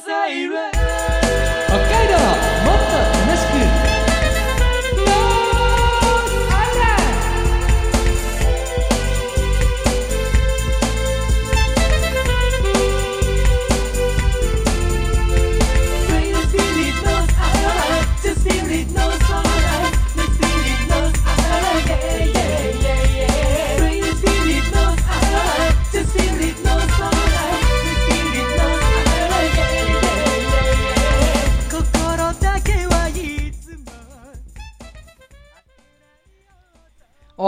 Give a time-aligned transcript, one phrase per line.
[0.00, 0.87] 北海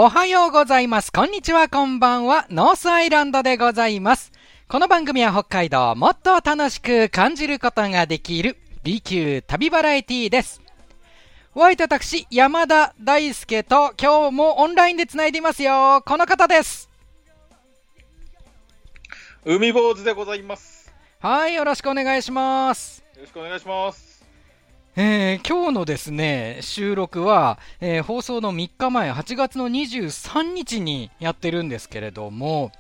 [0.03, 1.13] おはようございます。
[1.13, 2.47] こんにちは、こんばんは。
[2.49, 4.33] ノースアイランドでございます。
[4.67, 10.63] この番組は北海道をもっと楽しく感じることができる B 級旅バラエティーです。
[11.55, 16.03] お相手私、山田大輔と今日もオンラインで繋いでいますよ。
[16.07, 16.89] この方です。
[19.45, 20.91] 海坊主でございます。
[21.19, 23.05] はい、よろしくお願いします。
[23.17, 24.10] よろしくお願いします。
[25.03, 32.71] えー今日のですね、収録は、えー放送の3日前、8月の23日にやってるんですけれども、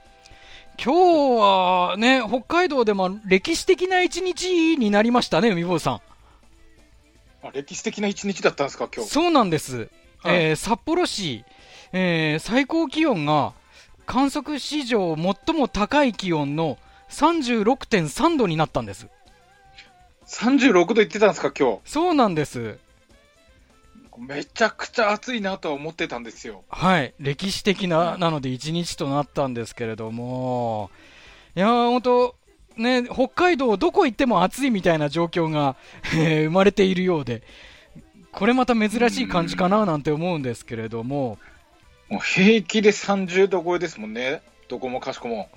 [0.78, 5.94] 今日はね、北海道でも歴史的な一日になりましたね、海坊主さん。
[7.42, 9.10] あ歴史的な一日だったんですか、今日。
[9.10, 9.78] そうなんです。
[9.78, 9.88] はい
[10.34, 11.46] えー札幌市、
[11.94, 13.54] えー最高気温が
[14.04, 16.76] 観測史上最も高い気温の
[17.08, 19.06] 36.3度になったんです。
[20.30, 22.78] 36度言ってたんですか、今そうなんです。
[24.16, 24.26] 日。
[24.28, 26.62] めちゃくちゃ暑いなとは思ってたんですよ。
[26.68, 30.90] はい、歴史的な、なので一日となったんですけれども、
[31.56, 32.36] いやー、本当
[32.76, 35.76] ね、北海道どこ行っても暑いみたいな状況が、
[36.14, 37.42] えー生まれているようで、
[38.32, 41.38] これまた珍しい感じかななんて思うんですけれども、
[42.08, 44.42] もう平気で30度超えですもんね。
[44.68, 45.48] どこもかしこも。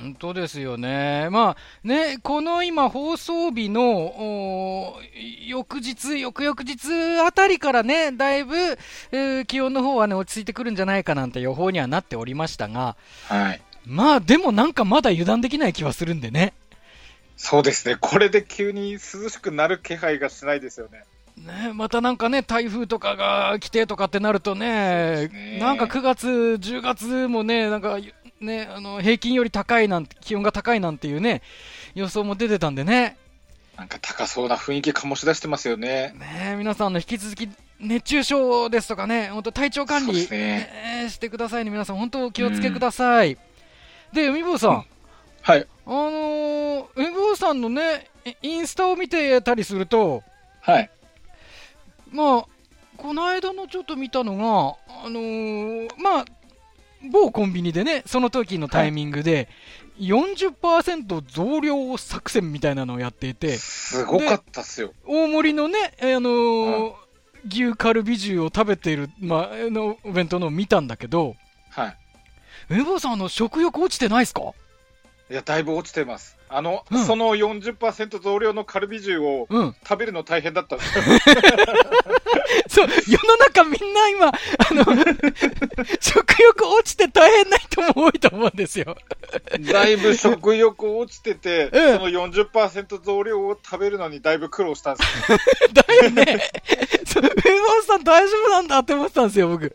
[0.00, 1.28] 本当ですよね。
[1.30, 1.56] まあ
[1.86, 4.96] ね、この今放送日の
[5.46, 8.56] 翌日、翌々日あたりからね、だいぶ、
[9.12, 12.96] えー気温の方はね、落ち着いてくるんじゃないかなんて予報にはなっておりましたが、
[13.28, 13.60] はい。
[13.84, 16.54] まあでもなんかまだ油断できない気はするんでね。
[17.36, 17.96] そうですね。
[18.00, 21.04] これで急に涼しくなる気配がしないですよね。
[21.36, 27.98] ね、またなんかね、台風とかが来てとかってなるとね、ねなんか9月、10月もね、なんか
[28.40, 31.42] ね、あの平均より高いなんて、気温が高いなんていうね、
[31.94, 33.16] 予想も出てたんでね、
[33.76, 36.14] なんか高そうな雰囲気醸し出してますよね。
[36.18, 43.38] ね皆さんの引き続き熱中症ですとかね、本当体調管理、ねねしてくださいね、皆さん、本当お気をつけください。
[44.12, 44.86] で、海坊さん、
[45.42, 45.66] はい。
[45.86, 48.10] あのー、海坊さんのね、
[48.42, 50.22] インスタを見てたりすると、
[50.60, 50.90] はい。
[52.10, 52.46] まあ、
[52.96, 56.24] この間のちょっと見たのが、あのーまあ、
[57.02, 59.48] 某コンビニでね、その時のタイミングで、
[59.98, 64.92] 40%増量作戦みたいなのをやっていて、すごかったっすよ。
[65.06, 66.94] 大盛りのね、えーあのー
[67.48, 71.36] 牛カルビ重を食べている、まあ、あのお弁当のを見たんだけど、
[71.70, 71.96] はい。
[72.74, 74.42] エボさん、あの食欲落ちてないですか？
[75.30, 76.36] いや、だいぶ落ちてます。
[76.52, 79.76] あの、うんその40%増量のカルビ重をうん。
[79.88, 81.04] 食べるの大変だったんですよ。
[82.68, 84.32] そう、世の中みんな今、あ
[84.72, 84.84] の、
[86.00, 88.96] 食欲落ちて大変な人も多いと思うんですよ。
[89.72, 95.38] だいぶ食欲落ちてて、うんその40%増量を食べるのにだいぶ苦労したんですよ。
[95.72, 96.50] だよね。
[97.06, 99.74] そう、エボさん大丈夫なんだって思ってたんですよ、僕。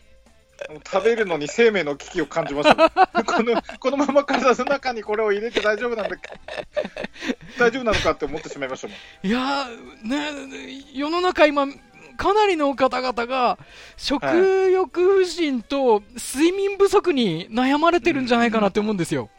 [0.89, 2.89] 食べるのに生命の危機を感じました。
[3.23, 6.15] このこのまま体の中にこれを入れて大丈夫なんだ
[7.59, 9.27] 大丈夫なのかって思ってしまいましたもん。
[9.27, 11.67] いやー、ね、世の中今、
[12.17, 13.57] かなりの方々が、
[13.97, 14.25] 食
[14.71, 19.29] 欲不振と睡眠不足に悩まれてるんじゃないかなって思うんですよ。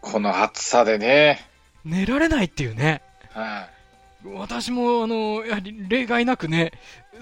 [0.00, 1.46] この暑さでね。
[1.84, 3.02] 寝られないっていうね。
[3.30, 3.68] は
[4.24, 6.72] 私も、あの、やはり例外なくね、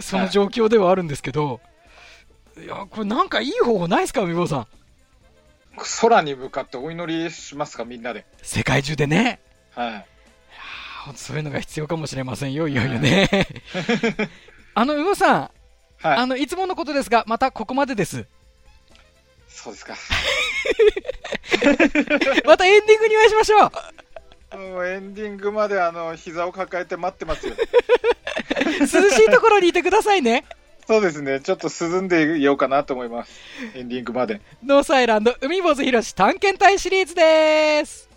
[0.00, 1.75] その状況ではあるんですけど、い
[2.64, 4.60] や、これなんかいい方法ないですか、みぼさん？
[4.62, 4.66] い、
[6.00, 8.24] 空に向かってお祈りしますか、みんなで。
[8.42, 9.40] 世界中でね。
[9.74, 10.06] はい。
[11.08, 13.28] あそういうのが必要かもしれませんよ、いよいよね。
[14.74, 15.50] あの、うごさん、
[15.98, 16.16] はい。
[16.18, 18.26] あの、いつものことですが、またここまでです。
[19.48, 19.96] そうですか。
[22.44, 23.70] またエンディングにお会いしましょう。
[24.56, 27.54] もうエンディングまであの膝を抱えて待ってますよ。
[28.80, 30.44] 涼しいところにいてくださいね。
[30.86, 31.40] そうですね。
[31.40, 33.32] ちょっと涼んでいようかなと思います。
[33.74, 34.40] エンディングまで。
[34.62, 38.08] ノースアイランド海坊主ひろし探検隊シリーズです。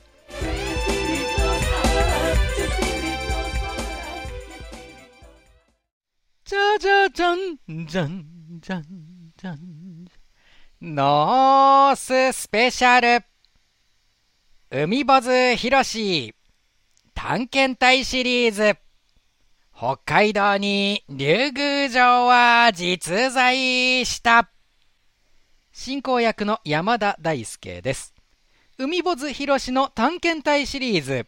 [6.46, 8.26] じゃじゃじゃん、じゃん、
[8.60, 8.84] じゃん、
[9.38, 9.60] じゃん。
[10.82, 13.26] ノーススペシャル。
[14.72, 16.36] 海坊主ひろし
[17.16, 18.78] 探検隊シリーズ。
[19.82, 24.52] 北海道に竜宮城は実在した。
[25.72, 28.14] 進行役の山田大輔です。
[28.78, 31.28] 海坊主博士の探検隊シリーズ。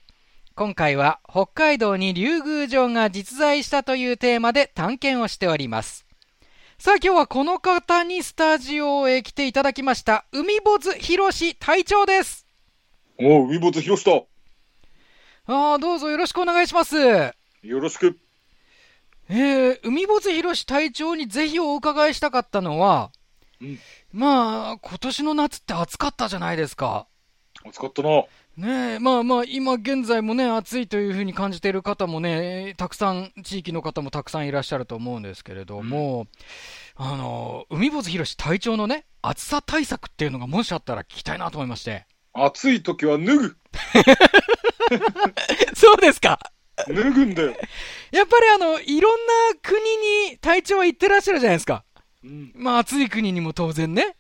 [0.54, 6.06] 今回は北海道に竜宮城が実在したというテーマで探検をしております。
[6.78, 10.26] さあ今日はこの方にスタジオへ来ていただきました。
[10.34, 12.46] 海坊主博士隊長です。
[13.18, 14.28] おう、海坊主博士と、
[15.46, 16.98] ああ、どうぞよろしくお願いします。
[16.98, 17.34] よ
[17.64, 18.20] ろしく。
[19.34, 23.12] えー、海坊主博士隊長にぜひお伺いしたかったのは、
[23.62, 23.80] うん
[24.12, 27.08] まあ、今年の夏って暑かったじゃないですか。
[27.66, 28.26] 暑かったな。
[28.58, 36.28] ねえ、まあまあ、今現在もね、暑いというふうに感じている方もね、たくさん、地域の方もたくさんいらっしゃると思うんですけれども、
[36.98, 42.06] あの、海坊主博士隊長のね、暑さ対策っていうのがもしあったら聞きたいなと思いまして。
[42.34, 43.56] 暑い時は脱ぐ。
[45.74, 46.38] そうですか
[46.88, 47.56] 脱ぐんだよ。
[48.12, 49.80] やっぱりあの、いろんな国
[50.30, 51.84] に隊長は行ってらっしゃるじゃないですか。
[52.24, 52.52] うん。
[52.56, 54.16] まあ暑い国にも当然ね。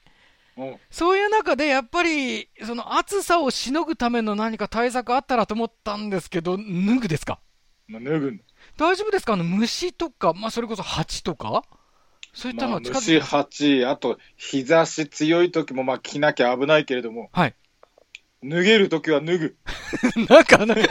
[0.57, 6.63] うんそういう中でやっぱり、その暑さをしのぐための何か対策あったらと思ったんですけど、脱
[7.01, 7.39] ぐですか？
[7.87, 8.39] まあ、脱ぐ。
[8.77, 9.33] 大丈夫ですか？
[9.33, 11.63] あの虫とか、まあそれこそ蜂とか？
[12.33, 17.55] そういったのまあ、は近づ虫、いて、蜂、あと、日差し強い時も、まあ、着なきゃ危ないけれども、はい。
[18.43, 19.57] 脱げる時は脱ぐ。
[20.29, 20.83] なんか、なんか、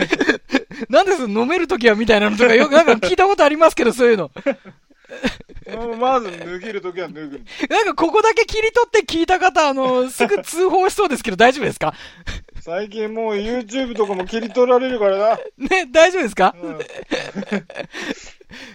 [0.88, 4.30] なんです飲めるときはみたいなのとかよく なんか聞いたことありますけど、そういうの。
[5.66, 7.40] うんまず脱げる時は脱ぐ。
[7.68, 11.94] なんかここだけ切り取って聞いた方、あの、すぐ通報しそうですけど大丈夫ですか？
[12.60, 15.36] 最近もう YouTube とかも切り取られるからな。
[15.58, 16.54] ね、大丈夫ですか？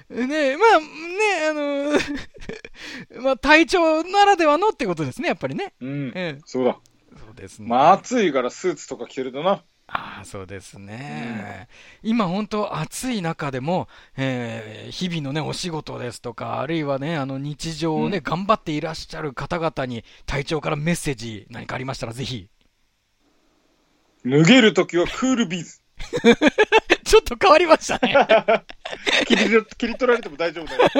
[0.09, 5.73] うんねまあ、ね、あの、まあ、体調ならではのってことですね、やっぱりね。
[5.81, 6.07] うん。
[6.15, 6.77] ええ、そうだ。
[7.17, 7.67] そうですね。
[7.67, 9.63] まあ、暑いからスーツとか着てるとな。
[9.87, 11.67] ああ、そうですね。
[12.01, 13.87] 今本当暑い中でも、
[14.17, 22.49] えー日々のね、お仕事ですとか、あるいはね、あの日常をね、うん頑張っていらっしゃる方々に、隊長からメッセージ何かありましたらぜひ。
[24.25, 25.81] 脱げる時はクールビズ。
[27.15, 28.13] ちょっと変わりましたね。
[29.25, 30.89] 切り切り取られても大丈夫だよ。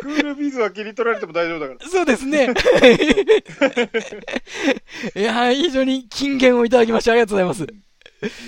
[0.00, 1.90] クールビズは切り取られても大丈夫だから。
[1.90, 2.44] そうですね。
[5.14, 7.66] いやー、非常に金言をいただきましてありがとうございます。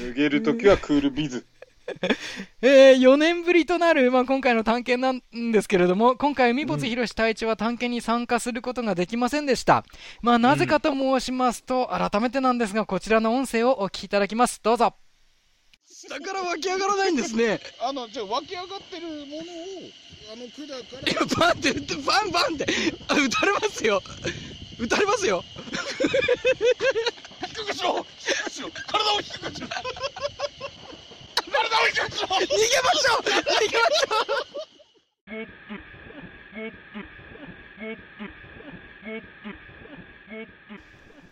[0.06, 1.44] 脱げる時はクールビズ。
[2.62, 9.84] えー、4年ぶりとなる、まあ、今回の探検なんですけれども、今回、海坊主博士隊長は探検に参加することができませんでした。
[10.22, 14.60] まあ、なぜかと申しますと、改めてなんですが、こちらの音声をお聞きいただきます。
[14.62, 14.94] どうぞ。
[16.08, 17.60] だから湧き上がらないんですね。
[17.80, 19.90] あの、じゃあ湧き上がってるものを、
[20.32, 21.26] あの管から。
[21.26, 22.66] バンって、バンバンって、
[23.08, 24.02] あ撃たれますよ。
[24.78, 25.44] 撃たれますよ。
[27.58, 29.68] 低くしろ低くしろ体を低くしろ
[31.50, 33.32] 体を低くしろ逃げましょう逃
[33.70, 35.48] げましょう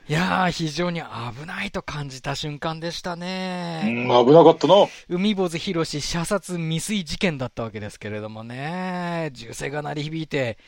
[0.08, 3.16] いやー、非常に危ないと感じた瞬間でした
[3.82, 3.84] うね。
[3.84, 4.74] ん、危なかったな。
[5.08, 10.58] 海坊主博士射殺未遂事件だったわけですけれどもね、銃声が鳴り響いて、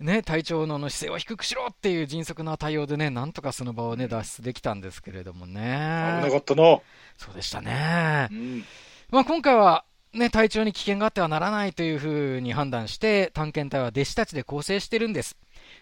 [0.00, 6.30] ね、隊長のあの姿勢を低くしろっていう迅速な対応でね、なんとかその場をね、脱出できたんですけれども危なね。
[6.30, 6.78] かったな。
[7.16, 8.34] そうでしたねう。
[8.34, 8.68] ん。
[9.10, 15.36] まあ、今回は、ね、隊長に危険があってはならないというふうに判断して、探検隊は弟子たちで構成してるんです。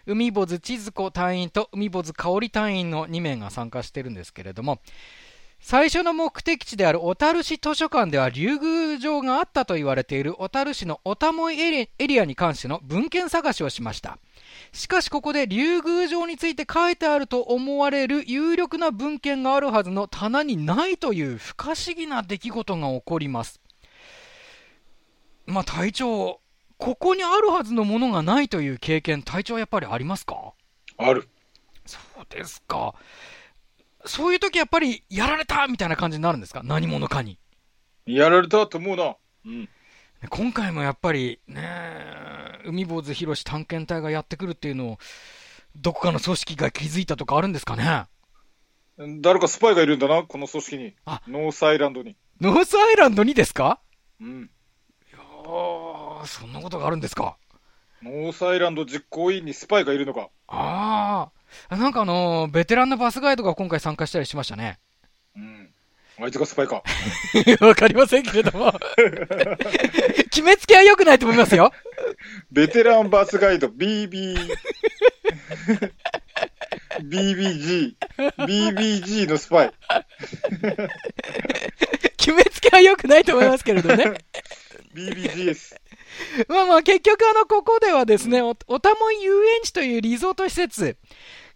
[0.07, 4.79] 海坊主千鶴子隊員と海坊主香織隊員の2名が参加してるんですけれども、
[5.59, 14.19] 最初の目的地である小樽市図書館では竜宮城があったと言われている小樽市のおたもいエリアに関しての文献探しをしました。
[14.73, 23.59] しかしここで竜宮城について書いてあると思われる有力な文献があるはずの棚にないという不可思議な出来事が起こります。
[25.47, 26.41] まあ隊長、
[26.77, 30.53] ここにあるはずのものがないという経験、隊長はやっぱりありますか？
[30.97, 31.27] ある。
[31.85, 32.95] そうですか。
[34.05, 36.61] そういう時やっぱりやられたみたいな感じになるんですか？
[36.63, 37.39] 何者かに。
[38.05, 39.15] やられたと思うな。
[39.45, 39.69] うん。
[40.29, 41.63] 今回もやっぱりね、
[42.65, 44.97] 海坊主博士探検隊がやってくるっていうのを、
[45.75, 48.05] どこかの組織が気づいたとかあるんですかね？
[49.21, 51.21] 誰かスパイがいるんだな、この組織にあ。
[51.27, 52.15] ノースアイランドに。
[52.41, 53.79] ノースアイランドにですか？
[54.21, 54.49] うん。
[56.27, 57.37] そんなことがあるんですか？
[58.03, 60.29] ノースアイランド実行委員にスパイがいるのか？
[60.47, 61.29] あ
[61.69, 64.79] あ、なんかあのーベテランのバスガイドが今回参加したりしましたね。
[65.35, 65.69] うん。
[66.17, 66.81] あいつがスパイか。
[67.59, 68.73] わかりませんけれども。
[70.29, 71.71] 決めつけは良くないと思いますよ。
[72.51, 74.37] ベテランバスガイド BB。
[77.01, 77.95] BBG。
[78.37, 79.73] BBG のスパイ。
[82.17, 84.13] 決めつけは良くないと思いますけれどね。
[84.93, 85.75] BBGS。
[86.47, 90.97] まあまあ結局あの、ここではですね、お、たもい遊園地というリゾート施設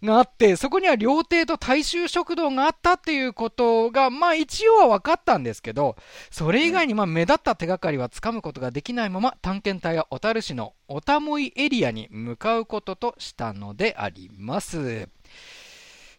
[0.02, 5.96] があって、そこには料亭と大衆食堂があったっていうことが、まあ一応は分かったんですけど、
[6.30, 15.08] それ以外にま目立った手がかりはつかむことができないまま、探検隊は小樽市のおたもいエリアに向かうこととしたのであります。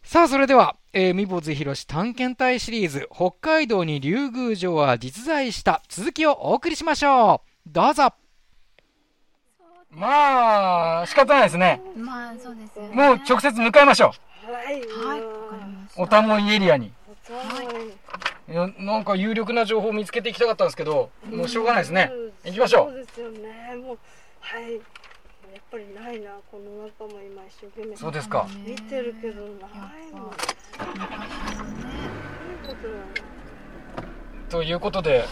[0.02, 7.70] さあ、それでは、えー、みぼずひろし探検隊シリーズ、北海道に竜宮城は実在した続きをお送りしましょう。
[7.70, 8.21] どうぞ。
[9.94, 11.82] まあ、仕方ないですね。
[11.96, 12.94] まあそうですよね。
[12.94, 16.02] もう直接向かいましょはい、わかりましう。
[16.02, 16.92] おたもいエリアに。
[17.28, 18.84] はい。
[18.84, 22.10] なんか有力な情報を見つけていきたかったんですけど、もうしょうがないですね。
[22.44, 23.76] 行きましょそうですよね。
[23.76, 23.98] もう、
[24.40, 24.74] はい。
[24.74, 24.80] やっ
[25.70, 27.96] ぱりないな、この中も今一生懸命う。
[27.98, 28.48] そうですか。
[28.64, 30.32] 見てるけど、ないの
[34.48, 35.26] ということで、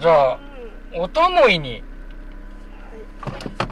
[0.00, 0.38] じゃあ、
[0.94, 1.82] おたもいに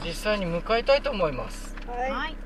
[0.04, 1.74] 実際に向かいたいと思います。
[1.86, 2.06] は。
[2.06, 2.10] い。
[2.10, 2.36] はい。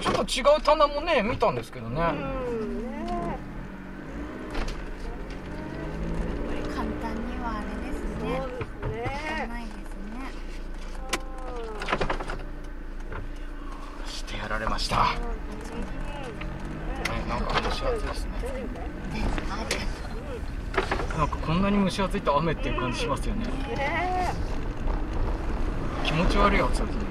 [0.00, 2.00] ちょっと違う棚もね、見たんですけどね。
[2.00, 2.98] うん、ね
[6.74, 8.40] 簡単にはあれですね。
[8.40, 9.46] そうですね。
[9.48, 10.28] ないですね。
[14.06, 14.96] してやられました。
[14.96, 15.20] ね、
[17.28, 18.30] なんか蒸し暑いですね。
[21.16, 23.46] なんかこんなに蒸し暑いと雨っていう感じしますよね。
[23.74, 24.32] ね
[26.08, 27.02] 気持ち悪い暑さですね。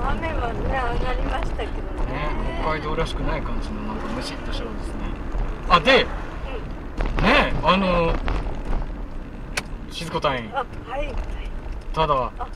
[0.00, 1.72] 雨はね、上がりましたけど
[2.06, 2.60] ね、ね。
[2.62, 4.94] 北海道らしくない感じのなんかムシッとしたのですね。
[5.68, 6.04] あ、で、
[7.20, 8.14] ね、あの、
[9.90, 11.06] 静子隊員、あ、はい。
[11.06, 11.14] はい。
[11.92, 12.48] ただ、あ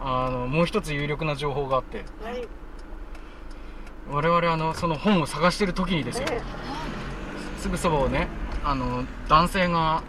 [0.00, 2.48] あの、もう一つ有力な情報があって、はい。
[4.10, 6.40] 我々あの、その本を探してる時にですよ、ね
[7.58, 8.28] すぐそばをね、
[8.64, 10.02] あの、男性が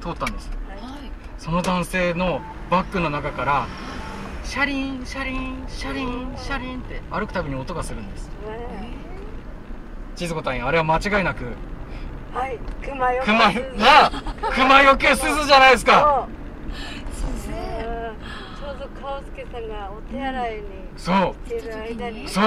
[0.00, 0.50] 通ったんです。
[0.68, 0.80] はい。
[1.38, 3.66] その男性のバッグの中から、
[4.44, 8.28] シャリン、シャリン、シャリン、シャリンって歩くたびに音がするんです。
[8.28, 8.32] ね
[10.14, 11.44] 静子隊員、あれは間違いなく、
[12.32, 12.58] はい。
[12.82, 14.10] 熊よけ熊、な、
[14.54, 16.28] 熊よけ鈴じゃないですか。
[19.24, 20.62] 助さんがお手洗いに
[20.96, 22.44] そう、行ってる間に、そう、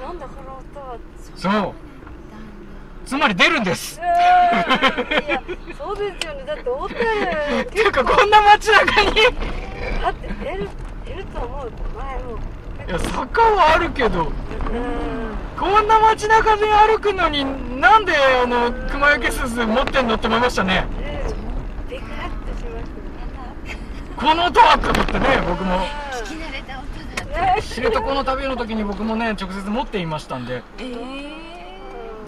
[0.00, 0.96] なんだこの音は。
[1.36, 1.85] そう。
[3.06, 4.00] つまり出るんです。
[4.00, 5.40] いや、
[5.78, 6.44] そうですよね。
[6.44, 9.14] だって小樽 ていうか、こんな街中に、い
[10.02, 10.68] だって出る
[11.06, 11.72] 出ると思う。
[11.96, 12.38] 前も。
[12.88, 14.30] や、坂はあるけど、うん。
[15.56, 17.44] こんな街中で歩くのに、
[17.80, 20.84] なんで、あの、熊よけ鈴持ってんのって思いましたね。
[21.88, 23.76] で、ビカッとしまし
[24.16, 25.78] この音はと思ってね、僕も。
[26.10, 27.40] た聞き慣れた音だ。
[27.40, 27.54] ね。
[27.54, 27.62] ね。
[27.62, 31.45] 知床の旅の時に僕もね、直接持っていましたんで、ええ。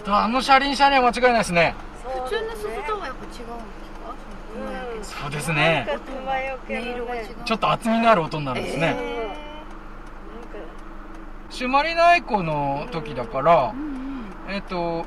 [0.07, 1.75] あの車輪車には間違いないですね。
[2.03, 5.21] 普通の鈴とはやっぱ違うんですか？
[5.21, 5.87] そうですね。
[7.45, 8.95] ちょっと厚みのある音になるんですね。
[11.49, 13.73] 朱鞠内湖の時だから。
[14.47, 15.05] えっ、と、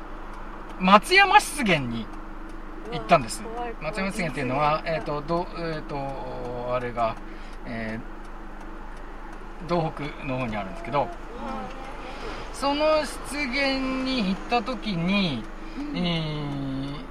[0.79, 2.05] 松山湿原に
[2.93, 3.43] 行ったんです
[3.81, 5.97] 松山湿原っていうのは、えっ、と、ど、えっ、と、
[6.73, 7.15] あれが、
[7.65, 8.13] えー
[9.69, 11.07] 東北の方にあるんですけど、
[12.63, 15.43] その湿原に行った時に、
[15.93, 17.03] えー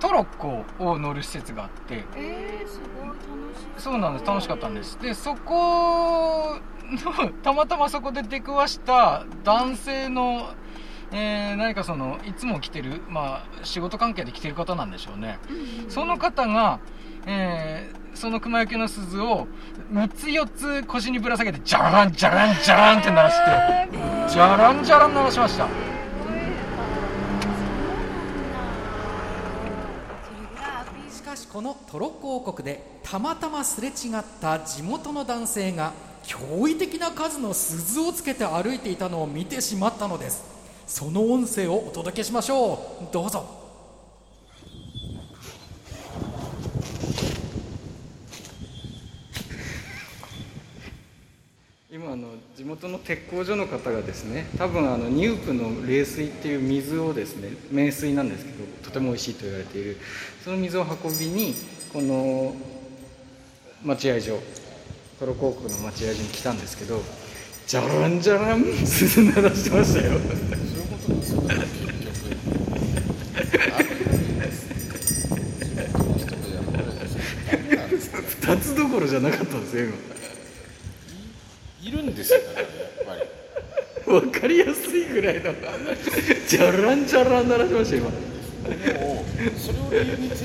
[0.00, 3.18] トロッコを乗る施設があって、ええ、すごい楽
[3.54, 3.82] しい。
[3.82, 4.24] そうなんです。
[4.24, 4.98] 楽しかったんです。
[4.98, 6.56] でそこ
[6.90, 10.54] のたまたまそこで出くわした男性の、
[11.12, 15.38] えー何かそのいつも来てるまあ仕事関係で来てる方なんでしょうね。
[15.88, 16.80] その方が、
[17.26, 19.46] えーその熊焼けの鈴を
[19.90, 23.88] 3つ4つ腰にぶら下げてジャランジャランジャランって鳴らして
[24.30, 25.66] ジャランジャラン鳴らしました。
[31.10, 33.94] しかしこのトロッコ王国でたまたますれ違っ
[34.42, 40.51] た地元の男性が驚異的な数の鈴をつけて歩いていたのを見てしまったのです
[40.86, 43.12] その音声をお届けしましょう。
[43.12, 43.62] どうぞ。
[51.90, 59.98] 今あの地元の鉄工所の方がですね多分あのニュープの冷水っていう水をですね名水なんですけどとても美味しいと言われている。
[60.42, 61.54] その水を運びに
[61.92, 62.56] この
[63.84, 64.38] 待合所
[65.18, 67.00] トロ広告の待合所に来たんですけど
[67.66, 70.12] じゃらんじゃらん 鈴鳴らしてましたよ。
[78.42, 79.86] 二つどころじゃなかったんですよ
[81.82, 82.70] いるんですよだからやっ
[83.06, 83.22] ぱり。
[84.06, 85.52] 今わかりやすいぐらいの。
[86.46, 88.10] じゃらんじゃらん鳴らしましたよ今
[89.04, 90.44] もうそれを理由に手手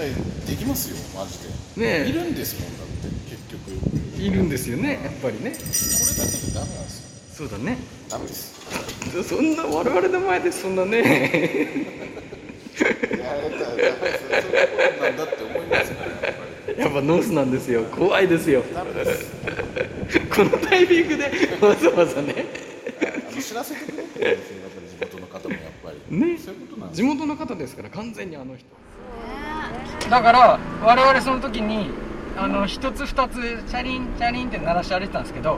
[0.00, 0.14] 伝い
[0.46, 1.40] できますよマジ
[1.76, 2.04] で。
[2.04, 4.22] ねいるんですもんだって結局。
[4.22, 5.50] いるんですよねやっぱりね。
[5.50, 5.66] れだけで
[6.54, 7.48] ダメなんですよ。
[7.48, 7.78] そうだね。
[8.08, 8.67] ダメです
[9.22, 11.00] そんな我々の前でそんなね。
[11.00, 11.02] い
[13.18, 13.34] や
[15.24, 16.80] って思いますからやっぱり。
[16.80, 17.84] やっぱノースなんですよ。
[17.84, 18.62] 怖いですよ。
[18.62, 21.24] このタイミングで
[21.60, 22.46] わざわざね。
[23.40, 26.16] 知らせてくれんですよやっぱり地元の方もやっぱり。
[26.16, 26.38] ね。
[26.38, 28.66] そういうことなんです地元の方ですから完全にあの人。
[30.10, 31.90] だから我々その時に
[32.40, 35.56] あの一つ二つチャリンチャリンって鳴らして歩いてたんですけど、う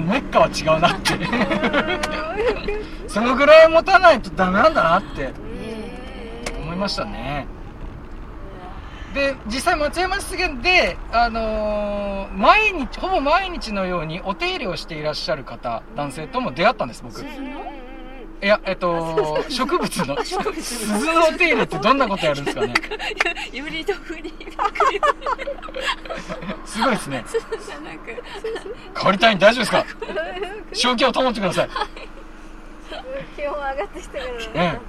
[0.00, 1.12] ん、メッカは違うなって。
[3.08, 5.32] そのぐらい持たないとダメなんだなって。
[6.60, 7.46] 思いましたね。
[9.14, 17.22] で実際松山湿原で、あのー毎日ほぼ毎日のようにお手入れをしていらっしゃる方男性とも出会ったんです僕
[18.42, 22.74] いやえっと 植物の鈴のお手入れってどんなことやるんですかね？
[23.52, 24.52] ユリとフリー
[26.66, 27.24] すごいですね。
[27.30, 28.22] じゃなく
[28.96, 29.84] 変わりたいん大丈夫ですか？
[30.74, 31.68] 正気を保ってください。
[33.36, 34.32] 気温上がってきたから。
[34.54, 34.80] え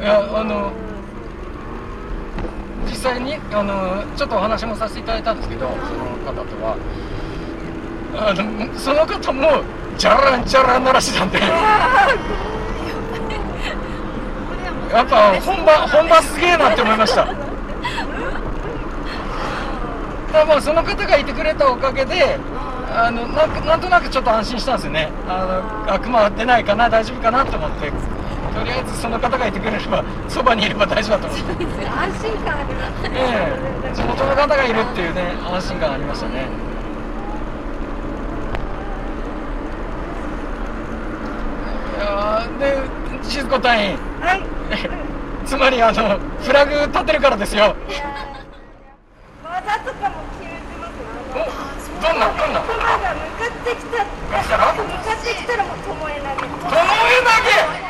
[0.00, 0.72] いやあの
[2.88, 6.76] 実際にあのちょっとお話もさせていただいたんですけどその方とは
[8.16, 9.62] あのその方も
[9.96, 11.38] ジャランジャラン鳴らしてたんで。
[14.90, 17.24] やっぱ本場本場すげえなって思いました。
[17.24, 17.36] だか
[20.32, 22.38] らまあその方がいてくれたおかげで
[22.92, 25.12] あのなんかなんとなくちょっと安心したんですよね。
[25.28, 27.92] あのあ熊は出ないかな大丈夫かなと思って。
[28.52, 31.86] とりあえずその方がいてくれればそばにいれば大丈夫だと思って。
[31.86, 32.68] 安心感ある
[33.14, 33.94] ええ。
[33.94, 36.46] 地元の方がいるっていうね安心感ありましたね
[41.96, 42.78] いやーで
[43.22, 43.98] 静子隊員。
[44.20, 44.42] はい。
[45.46, 47.74] つまりあのフラグ立てるからですよ。
[49.44, 50.86] 技とかも決めてま
[51.80, 52.60] すどんなどんな？
[52.60, 53.98] 熊が向かってきた。
[54.00, 54.62] 向か
[55.12, 56.10] ってきたらもう巴投げ。
[56.68, 57.80] 巴投げ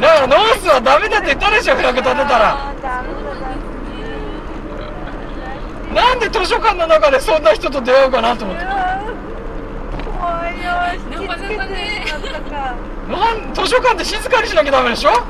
[0.00, 2.74] だからノースはダメだって言ったでしょフラグ立てたら。
[2.82, 3.13] ダメ
[5.94, 8.64] なんで図書館の中でそんな人と出会うかなと思って。
[8.64, 9.00] だ
[10.04, 11.68] 怖いよ引きつけてしまっ
[12.20, 12.74] たか。
[13.08, 15.12] なん図書館って静かにしなきゃダメでしょ？
[15.12, 15.22] そう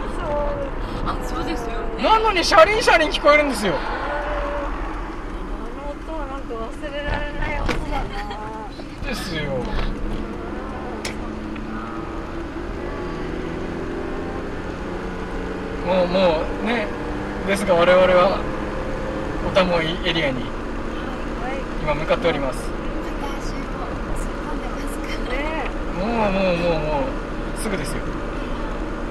[1.07, 2.03] あそうですよね。
[2.03, 3.75] なのにシャリンシャリン聞こえるんですよ。
[3.75, 3.77] あ
[5.85, 9.09] の音はなんか忘れられない音だな。
[9.09, 9.43] ですよ。
[15.85, 16.87] もうもうね
[17.47, 18.41] ですが我々は
[19.47, 20.54] おたもいエリアにはい
[21.85, 22.61] 今向かっております。
[22.65, 23.53] 私
[26.01, 27.99] もうもうもうもうすぐですよ。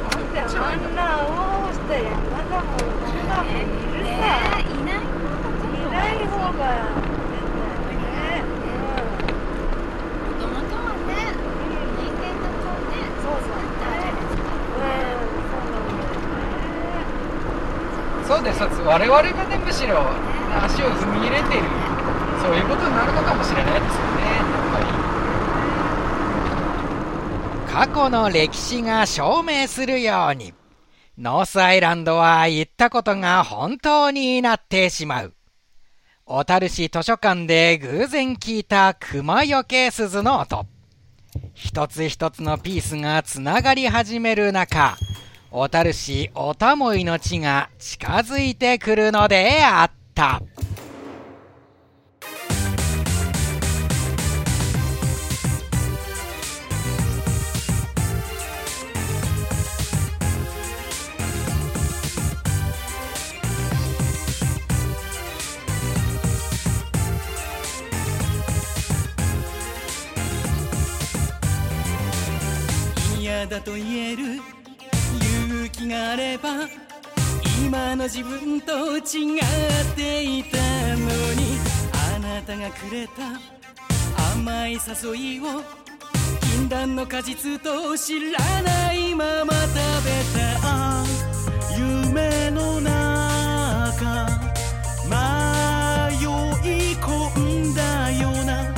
[0.10, 0.42] だってあ
[0.76, 2.10] んな青をした山
[2.50, 2.74] だも
[3.30, 3.62] さえ
[4.02, 4.98] いないいな
[18.26, 18.64] そうです。
[18.64, 20.08] 我々がねむしろ
[20.66, 21.66] 足を踏み入れている
[22.44, 24.86] そういうことになるのかもしれないですよねやっぱり
[27.74, 30.54] 過去の歴史が証明するように。
[31.18, 35.34] ノースアイランドは行ったことが本当になってしまう。
[36.24, 40.68] 小樽市図書館で偶然聞いた熊よけ鈴の音。
[41.56, 44.96] 一つ一つのピースがつながり始める中
[45.50, 50.44] 小樽市おたもいの地が近づいてくるのであった。
[73.46, 74.24] だと言える。
[75.46, 76.68] 勇気があれば
[77.66, 79.44] 今の自分と違っ
[79.96, 81.60] ていたのに。
[82.16, 83.40] あなたがくれた
[84.36, 84.80] 甘い誘
[85.38, 85.64] いを
[86.42, 89.74] 禁断の果実と知らないまま食
[90.06, 91.04] べた。
[91.78, 94.28] 夢の中
[95.10, 95.12] 迷
[96.24, 98.73] い込んだような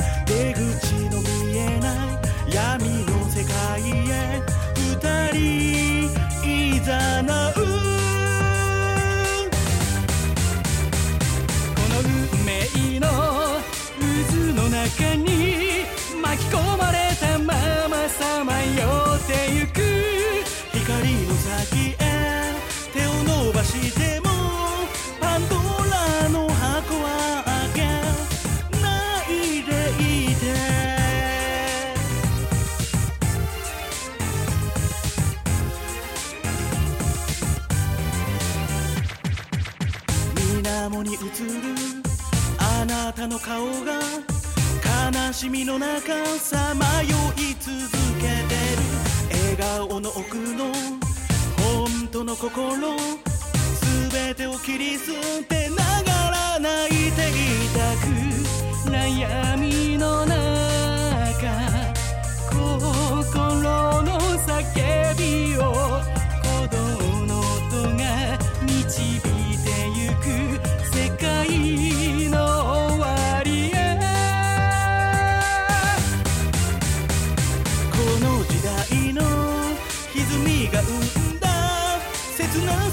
[50.18, 50.72] 奥の
[51.58, 52.96] 本当の心
[54.10, 55.12] 全てを切り捨
[55.46, 57.34] てながら泣いてい
[57.74, 58.06] たく
[58.90, 60.32] 悩みの中
[63.24, 63.62] 心
[64.02, 64.85] の叫び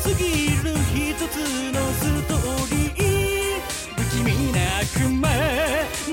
[0.03, 1.37] すぎる一つ
[1.71, 3.61] のストーリー。
[3.95, 5.29] 不気味な悪魔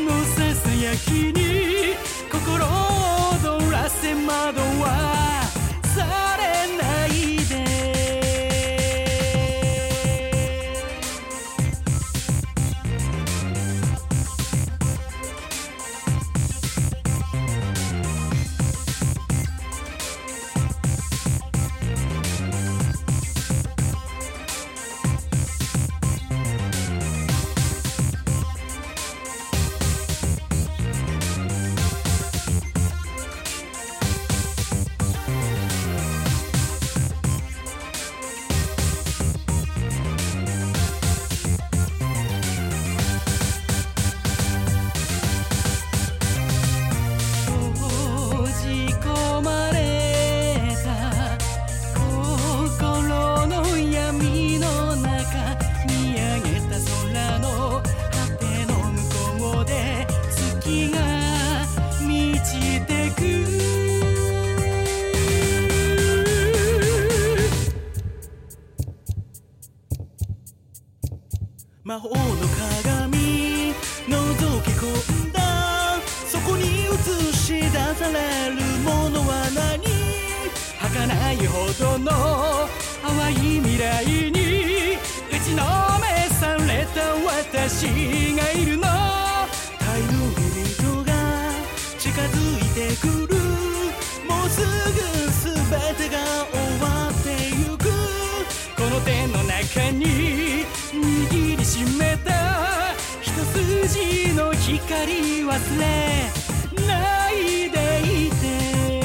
[0.07, 1.97] のささやきに
[2.31, 5.30] 心を躍らせ惑わ
[99.65, 100.07] 手の中に
[100.93, 105.87] 握りしめた一筋の光忘れ
[106.87, 109.01] ないでいて。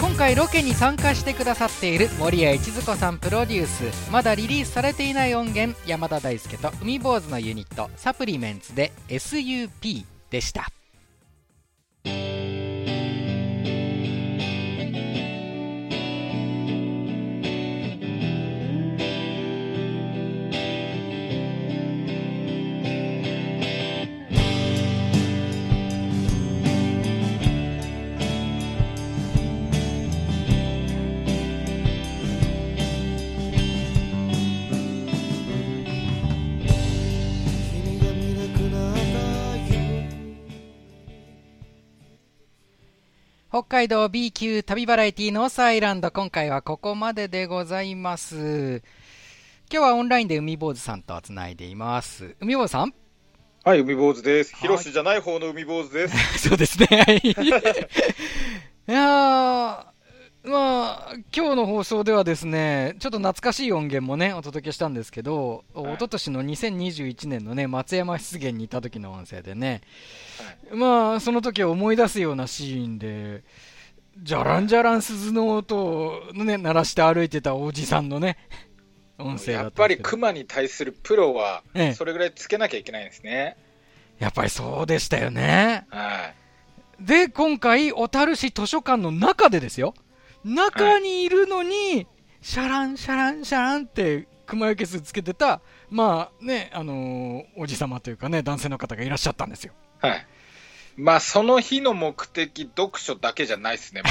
[0.00, 4.10] 今回ロケに参加してくださっている森谷一子さんプロデュース。
[4.10, 10.66] まだリリースされていない音源山田大輔と海坊主のユニットサプリメンツで SUP でした。
[43.58, 48.84] 北海道 B 級旅バラエティノースアイランド今回はここまででございます
[49.68, 52.94] 今日はオンラインで海坊主さんとつないでいます海坊主さん？
[53.64, 54.52] はい、海坊主です。
[54.54, 56.38] はいヒロシじゃない方の海坊主です。
[56.48, 56.86] そうですね。
[56.86, 57.20] はい。
[57.20, 59.84] いやー、
[60.48, 69.82] まあ、今日の放送ではですね、ちょっと懐かしい音源もね、お届けしたんですけど、はい一昨年の2021年のね、松山湿原にいた時の音声でね、
[70.72, 73.42] まあ、その時を思い出すようなシーンで、
[74.22, 78.38] じゃらんじゃらん鈴の音をね、鳴らして歩いてたおじさんのね、
[79.18, 83.56] 音声だやっぱり熊に対するプロはええ、それぐらいつけなきゃいけないんですね。
[84.18, 85.86] やっぱりそうでしたよね。
[85.90, 86.32] は
[87.00, 87.04] い。
[87.04, 89.94] で、今回、小樽市図書館の中でですよ。
[90.44, 92.06] 中にいるのに、
[92.40, 99.74] シャラン、シャラン、シャランって、熊よけ鈴つけてた、まあね、あのーおじさまというかね、男性の方がいらっしゃったんですよ。
[99.98, 100.26] はい。
[100.96, 104.02] まあ、その日の目的、読書だけじゃないですね、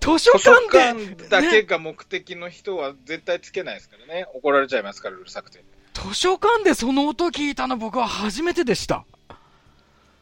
[0.00, 4.26] 図書 図書館で、館だけが目的の人は絶対つけないですからね。
[4.34, 5.62] 怒られちゃいますから、うるさくて。
[5.92, 9.04] 図書館でその音聞いたの僕は初めてでした。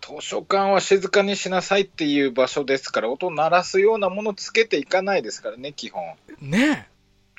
[0.03, 6.03] 図書館は静かにしなさいっていう場所ですから、音鳴らすようなものつけていかないですからね、基本。
[6.41, 6.88] ね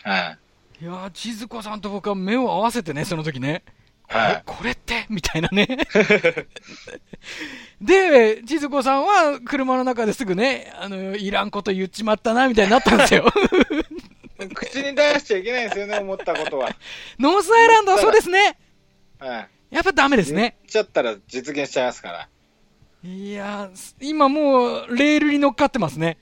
[0.01, 0.37] はい。
[0.81, 0.83] え。
[0.83, 3.63] いやー、千鶴子さんと僕は目を合わせてね、その時ね。
[4.07, 5.05] はいえこれって？
[5.09, 5.65] みたいなね。
[7.81, 13.25] で、千鶴子さんは車の中ですぐね、あの、いらんこと言っちまったな、みたいになったんですよ。
[14.55, 16.69] 口に出しちゃいけないんですよね、思ったことは。
[17.19, 18.57] ノースアイランドはそうですね。
[19.19, 19.39] は
[19.71, 19.75] い。
[19.75, 20.57] やっぱダメですね。
[20.61, 22.29] 言っちゃったら実現しちゃいますから。
[23.03, 26.17] いや今もう、レールに乗っかってますね。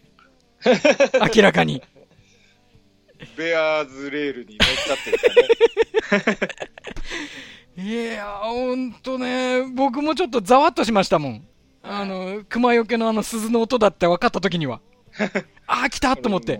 [1.35, 1.83] 明らかに。
[3.37, 6.51] ベアーズレールに乗っちゃってるからね。
[7.91, 11.47] いやー、ほんとね、僕もちょっとざわっとしましたもん。
[11.83, 14.81] あの、熊よけのあの鈴の音だって分かった時には。
[15.67, 16.59] あー、来たと思って。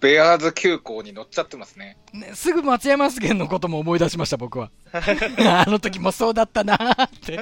[0.00, 1.98] ベアーズ急行に乗っちゃってますね。
[2.12, 4.70] ね、すぐ松山スゲンのことも思い出しました、僕は。
[4.92, 7.38] あの時もそうだったなーって。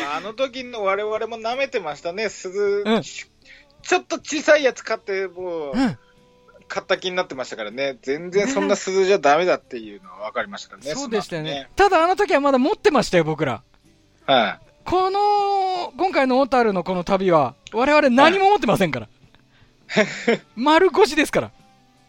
[0.00, 3.26] まあ、あの時の我々も舐めてましたね、鈴、うんち
[3.82, 5.98] ちょっと小さいやつ買って、もう、うん。
[6.68, 11.88] 買った気になってましたからね、全然そんな鈴じゃダメだっていうのは分かりましたからね、そうでしたよねそ。
[11.88, 13.62] ただあの時はまだ持ってましたよ、僕ら。
[14.24, 14.60] はい。
[14.84, 19.08] この、今回の小樽のこの旅は、我々何も持ってませんから。
[20.54, 21.50] 丸腰ですから。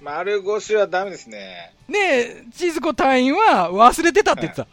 [0.01, 1.73] 丸腰はダメですね。
[1.88, 4.67] ねえ、千鶴子隊員は忘れてたって言ってた。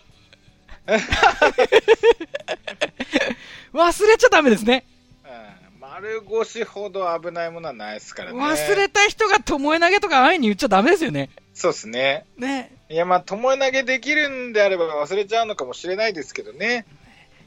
[3.75, 4.85] 忘れちゃダメですね。
[5.25, 5.29] う
[5.77, 8.39] ん、丸腰ほど危ないものはないですからね。
[8.39, 11.31] 忘れた人が巴投げとか安易に言っちゃダメですよね。
[11.55, 12.25] そうですね。
[12.37, 16.87] ねいや、まあ、巴投げできるんであれば忘れちゃうのかもしれないですけどね。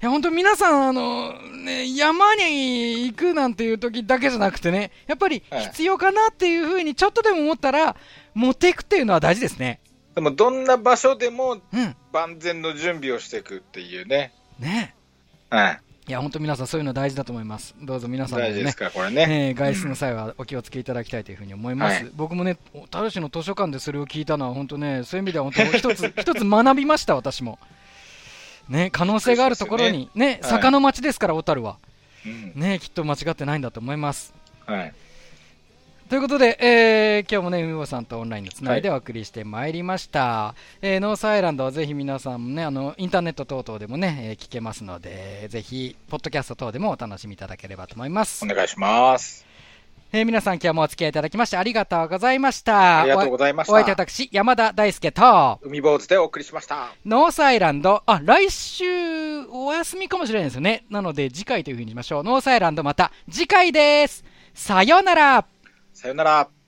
[0.01, 7.95] いや、本当皆さん、あの、ね、山に行くなんていう時だけじゃなくてね、やっぱりはい必要かなっていうふうにちょっとでも思ったら、
[8.33, 9.79] 持っていくっていうのは大事ですね。
[10.15, 11.95] でも、どんな場所でもうん。
[12.11, 14.33] 万全の準備をしていくっていうね。
[14.59, 14.93] ね
[15.49, 15.81] はい。
[16.07, 17.75] いや、本当皆さんそういうの大事だと思います。
[17.81, 19.49] どうぞ皆さんもね大事です、から、これね。
[19.49, 22.03] えー外出の際はお気をつけいただきたいというふうに思います。
[22.03, 27.59] はい僕もね、小樽市の図書館でそれを聞いたのは本当ね、そういう意味では本当 一つ、一つ学びました、私も。
[28.67, 31.77] ね、可能性があるところに、ね、はい坂の町ですから、小樽は。
[32.25, 32.53] うん。
[32.55, 34.33] ね、きっと間違ってないんだと思います。
[34.65, 34.93] はい。
[36.11, 40.55] ということで、えー今日もね、海坊さんとオンラインでつないでお送りしてまいりました。
[40.81, 48.47] えーノースアイランドはぜひ皆さんもね、あの、インターネット等々でもね、えー聞けますので、ぜひ、ポッドキャスト等でもお楽しみいただければと思いますお。
[48.49, 49.45] 願いします。
[50.11, 53.03] えー皆さん今日もお付き合いいただきましてありがとうございました。
[53.03, 56.89] ありがとうございましたおお相手は私、山田大輔と、海坊主でお送りしました。
[57.05, 60.83] ノースアイランド、あ、来週お休みかもしれないですよね。
[60.89, 62.23] なので次回というふうにしましょう。
[62.25, 64.25] ノースアイランドまた次回です。
[64.53, 65.45] さようなら。
[66.01, 66.60] さよなら。